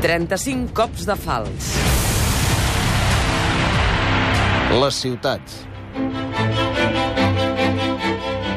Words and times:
35 0.00 0.72
cops 0.72 1.02
de 1.04 1.12
fals. 1.12 1.66
Les 4.80 5.00
ciutats. 5.02 5.58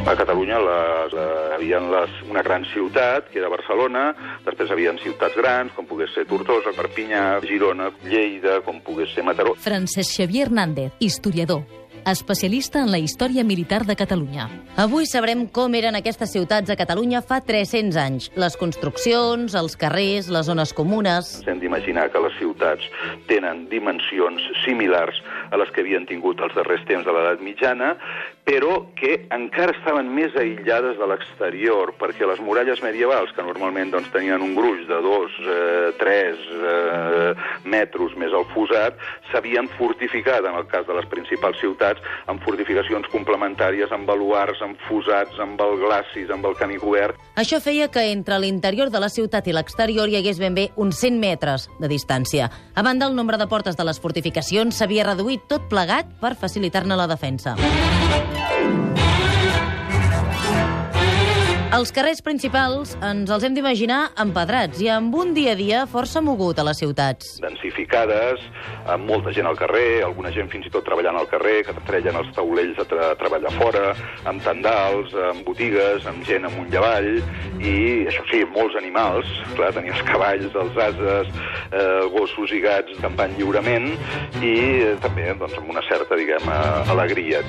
A 0.08 0.14
Catalunya 0.16 0.62
les, 0.64 1.18
eh, 1.20 1.26
havien 1.58 1.90
les, 1.92 2.16
una 2.30 2.44
gran 2.48 2.64
ciutat, 2.72 3.28
que 3.28 3.42
era 3.42 3.52
Barcelona, 3.52 4.06
després 4.46 4.72
havien 4.72 5.00
ciutats 5.04 5.36
grans, 5.36 5.76
com 5.76 5.88
pogués 5.90 6.16
ser 6.16 6.24
Tortosa, 6.32 6.72
Perpinyà, 6.78 7.42
Girona, 7.44 7.92
Lleida, 8.08 8.62
com 8.64 8.80
pogués 8.80 9.12
ser 9.12 9.28
Mataró. 9.28 9.58
Francesc 9.60 10.16
Xavier 10.16 10.48
Hernández, 10.48 10.94
historiador, 11.00 11.64
especialista 12.10 12.82
en 12.84 12.92
la 12.92 13.00
història 13.00 13.44
militar 13.44 13.84
de 13.86 13.96
Catalunya. 13.96 14.50
Avui 14.78 15.06
sabrem 15.06 15.46
com 15.48 15.74
eren 15.78 15.96
aquestes 15.96 16.34
ciutats 16.34 16.74
a 16.74 16.78
Catalunya 16.80 17.22
fa 17.22 17.40
300 17.46 18.00
anys. 18.00 18.30
Les 18.40 18.58
construccions, 18.58 19.56
els 19.56 19.78
carrers, 19.80 20.30
les 20.34 20.48
zones 20.50 20.74
comunes... 20.74 21.36
Hem 21.48 21.62
d'imaginar 21.62 22.10
que 22.12 22.22
les 22.24 22.36
ciutats 22.40 22.88
tenen 23.30 23.68
dimensions 23.70 24.44
similars 24.64 25.20
a 25.52 25.60
les 25.62 25.70
que 25.74 25.84
havien 25.86 26.08
tingut 26.10 26.42
els 26.42 26.56
darrers 26.58 26.84
temps 26.90 27.06
de 27.06 27.14
l'edat 27.14 27.44
mitjana, 27.46 27.94
però 28.44 28.80
que 29.00 29.14
encara 29.32 29.72
estaven 29.78 30.10
més 30.12 30.34
aïllades 30.36 30.98
de 31.00 31.08
l'exterior, 31.08 31.94
perquè 32.00 32.28
les 32.28 32.42
muralles 32.44 32.82
medievals, 32.84 33.32
que 33.36 33.46
normalment 33.46 33.94
doncs, 33.94 34.10
tenien 34.12 34.44
un 34.44 34.56
gruix 34.58 34.84
de 34.90 35.00
dos, 35.06 35.38
eh, 35.40 35.92
tres 36.00 36.42
eh, 36.52 37.32
metres 37.64 38.18
més 38.20 38.34
al 38.36 38.46
fosat, 38.52 39.00
s'havien 39.32 39.70
fortificat, 39.78 40.44
en 40.50 40.60
el 40.60 40.68
cas 40.68 40.88
de 40.88 40.98
les 40.98 41.08
principals 41.12 41.60
ciutats, 41.62 41.93
amb 42.32 42.44
fortificacions 42.46 43.08
complementàries, 43.14 43.92
amb 43.92 44.08
baluars, 44.10 44.62
amb 44.66 44.80
fosats, 44.88 45.40
amb 45.44 45.62
el 45.62 45.78
glacis, 45.82 46.30
amb 46.34 46.46
el 46.50 46.58
camí 46.60 46.80
cobert. 46.82 47.20
Això 47.36 47.60
feia 47.64 47.90
que 47.92 48.06
entre 48.12 48.40
l'interior 48.40 48.92
de 48.94 49.02
la 49.04 49.10
ciutat 49.10 49.48
i 49.48 49.56
l'exterior 49.56 50.10
hi 50.10 50.20
hagués 50.20 50.42
ben 50.42 50.56
bé 50.58 50.70
uns 50.76 51.00
100 51.04 51.20
metres 51.20 51.70
de 51.80 51.92
distància. 51.92 52.50
A 52.76 52.84
banda, 52.84 53.08
el 53.08 53.16
nombre 53.16 53.38
de 53.38 53.48
portes 53.48 53.78
de 53.78 53.88
les 53.88 54.00
fortificacions 54.00 54.78
s'havia 54.78 55.08
reduït 55.10 55.48
tot 55.50 55.70
plegat 55.70 56.10
per 56.22 56.36
facilitar-ne 56.40 56.98
la 56.98 57.08
defensa. 57.08 57.56
Els 61.74 61.90
carrers 61.90 62.20
principals 62.22 62.92
ens 63.02 63.32
els 63.34 63.44
hem 63.48 63.56
d'imaginar 63.58 64.12
empedrats 64.22 64.78
i 64.84 64.92
amb 64.94 65.16
un 65.18 65.32
dia 65.34 65.56
a 65.56 65.58
dia 65.58 65.80
força 65.90 66.22
mogut 66.22 66.60
a 66.62 66.66
les 66.68 66.78
ciutats. 66.78 67.40
densificades, 67.42 68.44
amb 68.94 69.08
molta 69.10 69.32
gent 69.34 69.48
al 69.50 69.58
carrer, 69.58 70.04
alguna 70.06 70.30
gent 70.36 70.52
fins 70.52 70.68
i 70.68 70.70
tot 70.70 70.86
treballant 70.86 71.18
al 71.18 71.26
carrer, 71.32 71.64
que 71.66 71.74
treien 71.88 72.16
els 72.20 72.30
taulells 72.36 72.78
a, 72.78 72.86
tra 72.86 73.08
treballar 73.18 73.54
fora, 73.58 73.96
amb 74.30 74.44
tendals, 74.46 75.16
amb 75.32 75.42
botigues, 75.48 76.06
amb 76.06 76.22
gent 76.28 76.46
amunt 76.46 76.70
i 76.70 76.78
avall, 76.78 77.10
i 77.58 77.74
això 78.12 78.22
sí, 78.30 78.44
molts 78.54 78.78
animals, 78.78 79.26
clar, 79.56 79.72
tenia 79.74 79.96
els 79.96 80.06
cavalls, 80.12 80.54
els 80.54 80.78
ases, 80.88 81.34
eh, 81.72 82.06
gossos 82.14 82.54
i 82.54 82.62
gats 82.62 83.02
campant 83.02 83.34
lliurement, 83.40 83.90
i 84.44 84.54
eh, 84.92 84.94
també 85.02 85.32
doncs, 85.40 85.58
amb 85.58 85.74
una 85.74 85.82
certa, 85.90 86.20
diguem, 86.20 86.46
eh, 86.46 86.94
alegria. 86.94 87.42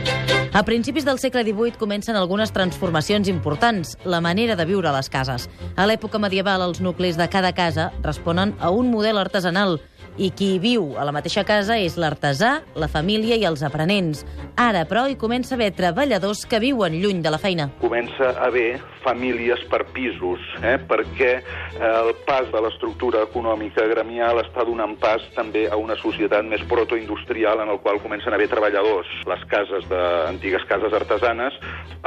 A 0.55 0.63
principis 0.63 1.05
del 1.05 1.19
segle 1.19 1.43
XVIII 1.43 1.77
comencen 1.81 2.17
algunes 2.17 2.53
transformacions 2.55 3.29
importants, 3.29 3.97
la 4.05 4.14
manera 4.21 4.57
de 4.57 4.67
viure 4.69 4.89
a 4.89 4.95
les 4.97 5.11
cases. 5.11 5.49
A 5.77 5.87
l'època 5.87 6.21
medieval, 6.23 6.63
els 6.63 6.81
nuclis 6.85 7.19
de 7.19 7.29
cada 7.31 7.53
casa 7.55 7.91
responen 8.03 8.55
a 8.61 8.71
un 8.71 8.91
model 8.91 9.19
artesanal 9.19 9.81
i 10.17 10.31
qui 10.31 10.59
viu 10.63 10.93
a 10.99 11.05
la 11.07 11.13
mateixa 11.15 11.43
casa 11.47 11.79
és 11.81 11.97
l'artesà, 11.99 12.61
la 12.79 12.89
família 12.89 13.37
i 13.37 13.47
els 13.49 13.65
aprenents. 13.67 14.25
Ara, 14.57 14.85
però, 14.87 15.09
hi 15.09 15.19
comença 15.19 15.55
a 15.55 15.57
haver 15.59 15.73
treballadors 15.75 16.45
que 16.47 16.63
viuen 16.63 17.01
lluny 17.03 17.23
de 17.23 17.31
la 17.35 17.39
feina. 17.39 17.71
comença 17.81 18.31
a 18.31 18.47
haver 18.47 18.81
famílies 19.05 19.63
per 19.71 19.85
pisos, 19.95 20.43
eh? 20.65 20.77
perquè 20.89 21.31
eh, 21.37 21.45
el 21.85 22.15
pas 22.27 22.49
de 22.51 22.63
l'estructura 22.65 23.23
econòmica 23.29 23.87
gremial 23.91 24.41
està 24.43 24.65
donant 24.67 24.97
pas 25.01 25.23
també 25.37 25.67
a 25.69 25.79
una 25.81 25.97
societat 26.01 26.47
més 26.49 26.65
protoindustrial 26.71 27.63
en 27.63 27.73
el 27.75 27.81
qual 27.85 28.01
comencen 28.03 28.33
a 28.33 28.39
haver 28.41 28.49
treballadors. 28.53 29.11
Les 29.31 29.45
cases 29.53 29.89
de, 29.91 30.03
antigues 30.29 30.65
cases 30.71 30.97
artesanes 30.97 31.57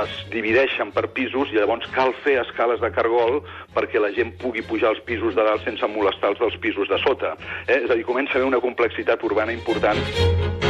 es 0.03 0.18
divideixen 0.34 0.91
per 0.96 1.07
pisos 1.16 1.53
i 1.53 1.59
llavors 1.59 1.88
cal 1.96 2.13
fer 2.25 2.40
escales 2.44 2.81
de 2.84 2.91
cargol 2.94 3.41
perquè 3.78 4.02
la 4.02 4.13
gent 4.18 4.36
pugui 4.41 4.66
pujar 4.66 4.94
als 4.94 5.03
pisos 5.07 5.38
de 5.38 5.46
dalt 5.46 5.66
sense 5.68 5.94
molestar 5.94 6.34
els 6.34 6.41
dels 6.41 6.57
pisos 6.63 6.90
de 6.90 7.00
sota. 7.06 7.36
Eh? 7.68 7.84
És 7.84 7.91
a 7.91 7.96
dir, 7.96 8.07
comença 8.07 8.36
a 8.36 8.41
haver 8.41 8.50
una 8.52 8.63
complexitat 8.63 9.24
urbana 9.24 9.56
important. 9.56 10.67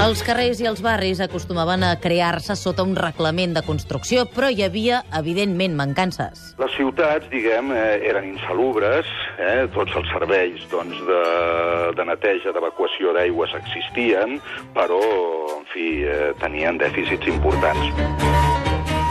Els 0.00 0.22
carrers 0.24 0.62
i 0.62 0.64
els 0.64 0.78
barris 0.80 1.18
acostumaven 1.20 1.82
a 1.84 1.90
crear-se 2.00 2.54
sota 2.56 2.86
un 2.88 2.94
reglament 2.96 3.52
de 3.52 3.60
construcció, 3.66 4.22
però 4.32 4.48
hi 4.48 4.62
havia, 4.64 5.02
evidentment, 5.18 5.74
mancances. 5.76 6.54
Les 6.62 6.72
ciutats, 6.78 7.28
diguem, 7.28 7.68
eh, 7.76 8.00
eren 8.08 8.30
insalubres, 8.30 9.10
eh? 9.36 9.66
tots 9.76 9.92
els 10.00 10.08
serveis 10.14 10.64
doncs, 10.72 10.96
de, 11.04 11.20
de 12.00 12.06
neteja, 12.08 12.54
d'evacuació 12.56 13.12
d'aigües 13.18 13.52
existien, 13.60 14.38
però, 14.72 15.02
en 15.58 15.68
fi, 15.74 15.90
eh, 16.08 16.30
tenien 16.40 16.80
dèficits 16.80 17.28
importants. 17.28 18.49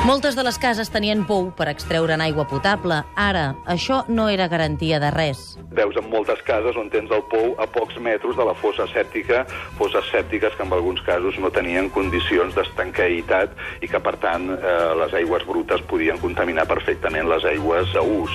Moltes 0.09 0.33
de 0.33 0.41
les 0.41 0.55
cases 0.57 0.89
tenien 0.89 1.19
pou 1.29 1.51
per 1.53 1.67
extreure'n 1.69 2.23
aigua 2.25 2.47
potable. 2.49 2.95
Ara, 3.13 3.43
això 3.69 3.99
no 4.09 4.23
era 4.33 4.47
garantia 4.49 4.97
de 4.97 5.11
res. 5.13 5.43
Veus 5.77 5.99
en 6.01 6.07
moltes 6.09 6.41
cases 6.47 6.79
on 6.81 6.89
tens 6.89 7.13
el 7.13 7.21
pou 7.29 7.51
a 7.61 7.67
pocs 7.69 7.99
metres 8.01 8.33
de 8.39 8.47
la 8.47 8.55
fossa 8.57 8.87
sèptica, 8.89 9.43
fosses 9.77 10.09
sèptiques 10.09 10.57
que 10.57 10.65
en 10.65 10.73
alguns 10.73 11.03
casos 11.05 11.37
no 11.37 11.53
tenien 11.53 11.91
condicions 11.93 12.57
d'estanqueïtat 12.57 13.53
i 13.85 13.91
que, 13.91 14.01
per 14.01 14.15
tant, 14.17 14.49
eh, 14.57 14.73
les 15.03 15.13
aigües 15.21 15.45
brutes 15.45 15.85
podien 15.93 16.17
contaminar 16.17 16.65
perfectament 16.65 17.29
les 17.29 17.45
aigües 17.53 17.93
a 17.93 18.01
ús. 18.01 18.33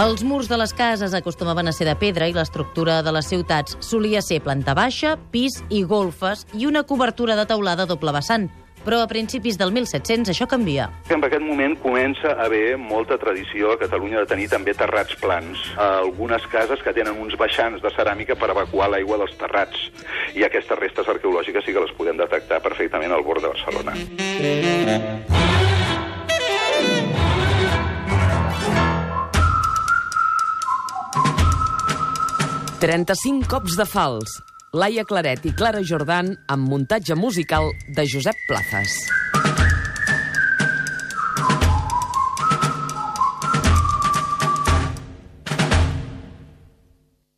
Els 0.00 0.24
murs 0.24 0.48
de 0.48 0.56
les 0.56 0.72
cases 0.72 1.12
acostumaven 1.12 1.68
a 1.68 1.76
ser 1.76 1.84
de 1.92 2.00
pedra 2.00 2.32
i 2.32 2.32
l'estructura 2.32 3.02
de 3.04 3.12
les 3.12 3.28
ciutats 3.28 3.76
solia 3.84 4.24
ser 4.24 4.40
planta 4.40 4.72
baixa, 4.72 5.18
pis 5.30 5.60
i 5.68 5.84
golfes 5.84 6.48
i 6.56 6.64
una 6.64 6.88
cobertura 6.88 7.36
de 7.36 7.44
teulada 7.44 7.84
doble 7.84 8.16
vessant. 8.16 8.48
Però 8.84 9.00
a 9.00 9.08
principis 9.08 9.58
del 9.60 9.72
1700 9.72 10.32
això 10.32 10.46
canvia. 10.50 10.90
En 11.10 11.24
aquest 11.24 11.44
moment 11.44 11.76
comença 11.82 12.34
a 12.34 12.46
haver 12.46 12.76
molta 12.78 13.18
tradició 13.18 13.72
a 13.72 13.78
Catalunya 13.80 14.22
de 14.22 14.30
tenir 14.30 14.48
també 14.52 14.74
terrats 14.76 15.16
plans. 15.20 15.64
Algunes 15.80 16.44
cases 16.52 16.82
que 16.84 16.92
tenen 16.96 17.18
uns 17.20 17.36
baixants 17.40 17.82
de 17.82 17.92
ceràmica 17.96 18.36
per 18.36 18.52
evacuar 18.52 18.90
l'aigua 18.92 19.18
dels 19.22 19.36
terrats. 19.40 19.88
I 20.36 20.44
aquestes 20.44 20.78
restes 20.78 21.08
arqueològiques 21.08 21.64
sí 21.64 21.72
que 21.72 21.84
les 21.84 21.96
podem 21.96 22.20
detectar 22.20 22.60
perfectament 22.64 23.12
al 23.12 23.24
bord 23.24 23.42
de 23.42 23.54
Barcelona. 23.54 23.96
35 32.84 33.48
cops 33.48 33.78
de 33.80 33.86
fals. 33.88 34.53
Laia 34.74 35.04
Claret 35.06 35.44
i 35.46 35.52
Clara 35.54 35.84
Jordan 35.86 36.32
amb 36.50 36.66
muntatge 36.66 37.14
musical 37.14 37.70
de 37.94 38.08
Josep 38.10 38.40
Plazas. 38.48 39.23